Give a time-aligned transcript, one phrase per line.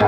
[0.00, 0.06] C'est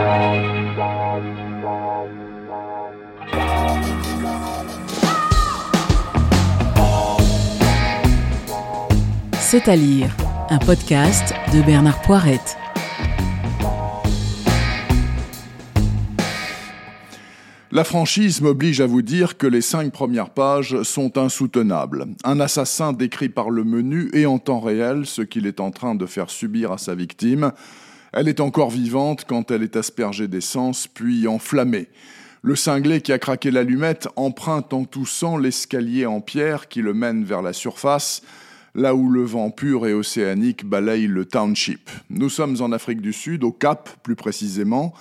[9.69, 10.17] à lire,
[10.49, 12.57] un podcast de Bernard Poirette.
[17.71, 22.07] La franchise m'oblige à vous dire que les cinq premières pages sont insoutenables.
[22.25, 25.95] Un assassin décrit par le menu et en temps réel ce qu'il est en train
[25.95, 27.53] de faire subir à sa victime.
[28.13, 31.89] Elle est encore vivante quand elle est aspergée d'essence, puis enflammée.
[32.43, 37.25] Le cinglé qui a craqué l'allumette emprunte en toussant l'escalier en pierre qui le mène
[37.25, 38.23] vers la surface
[38.75, 41.91] là où le vent pur et océanique balaye le township.
[42.11, 44.95] Nous sommes en Afrique du Sud, au Cap plus précisément.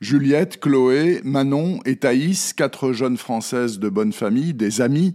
[0.00, 5.14] Juliette, Chloé, Manon et Thaïs, quatre jeunes Françaises de bonne famille, des amies,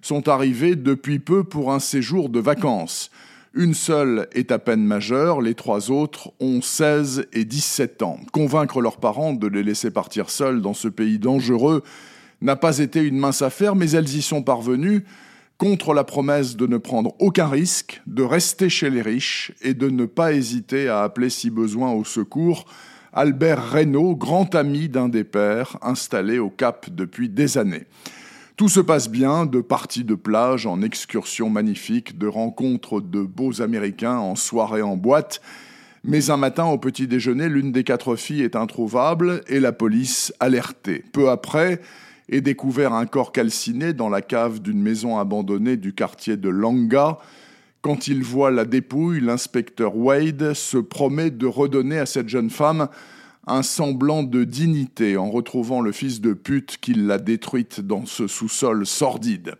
[0.00, 3.10] sont arrivées depuis peu pour un séjour de vacances.
[3.54, 8.18] Une seule est à peine majeure, les trois autres ont 16 et 17 ans.
[8.32, 11.82] Convaincre leurs parents de les laisser partir seuls dans ce pays dangereux
[12.40, 15.04] n'a pas été une mince affaire, mais elles y sont parvenues
[15.58, 19.90] contre la promesse de ne prendre aucun risque, de rester chez les riches et de
[19.90, 22.64] ne pas hésiter à appeler si besoin au secours
[23.12, 27.84] Albert Reynaud, grand ami d'un des pères, installé au Cap depuis des années.
[28.56, 33.62] Tout se passe bien, de parties de plage en excursions magnifiques, de rencontres de beaux
[33.62, 35.40] Américains en soirée en boîte.
[36.04, 40.34] Mais un matin, au petit déjeuner, l'une des quatre filles est introuvable et la police
[40.38, 41.02] alertée.
[41.12, 41.80] Peu après,
[42.28, 47.18] et découvert un corps calciné dans la cave d'une maison abandonnée du quartier de Langa.
[47.80, 52.88] Quand il voit la dépouille, l'inspecteur Wade se promet de redonner à cette jeune femme
[53.46, 58.26] un semblant de dignité en retrouvant le fils de pute qui l'a détruite dans ce
[58.26, 59.54] sous-sol sordide.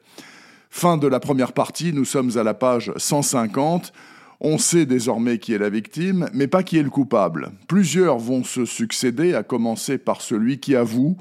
[0.70, 3.92] Fin de la première partie, nous sommes à la page 150.
[4.40, 7.50] On sait désormais qui est la victime, mais pas qui est le coupable.
[7.68, 11.16] Plusieurs vont se succéder, à commencer par celui qui avoue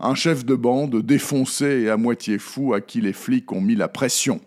[0.00, 3.76] un chef de bande défoncé et à moitié fou à qui les flics ont mis
[3.76, 4.40] la pression.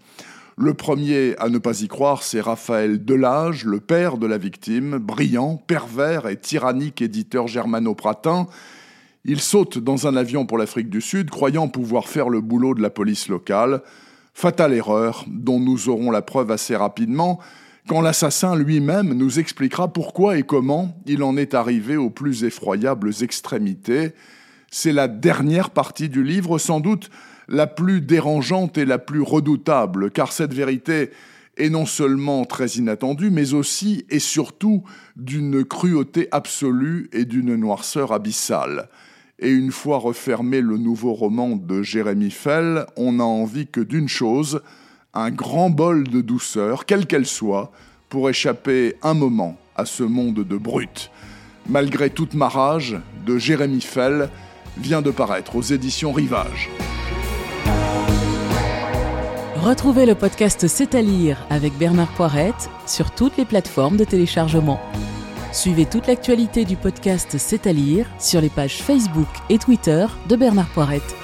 [0.62, 4.98] Le premier à ne pas y croire, c'est Raphaël Delage, le père de la victime,
[4.98, 8.46] brillant, pervers et tyrannique éditeur germano-pratin.
[9.24, 12.82] Il saute dans un avion pour l'Afrique du Sud, croyant pouvoir faire le boulot de
[12.82, 13.84] la police locale.
[14.34, 17.40] Fatale erreur, dont nous aurons la preuve assez rapidement,
[17.88, 23.12] quand l'assassin lui-même nous expliquera pourquoi et comment il en est arrivé aux plus effroyables
[23.22, 24.12] extrémités.
[24.72, 27.10] C'est la dernière partie du livre, sans doute
[27.48, 31.10] la plus dérangeante et la plus redoutable, car cette vérité
[31.58, 34.84] est non seulement très inattendue, mais aussi et surtout
[35.16, 38.90] d'une cruauté absolue et d'une noirceur abyssale.
[39.40, 44.10] Et une fois refermé le nouveau roman de Jérémy Fell, on n'a envie que d'une
[44.10, 44.62] chose,
[45.14, 47.72] un grand bol de douceur, quelle qu'elle soit,
[48.10, 51.10] pour échapper un moment à ce monde de brutes.
[51.68, 54.30] Malgré toute ma rage, de Jérémy Fell,
[54.80, 56.70] vient de paraître aux éditions Rivage.
[59.56, 64.80] Retrouvez le podcast C'est à lire avec Bernard Poirette sur toutes les plateformes de téléchargement.
[65.52, 70.36] Suivez toute l'actualité du podcast C'est à lire sur les pages Facebook et Twitter de
[70.36, 71.16] Bernard Poirette.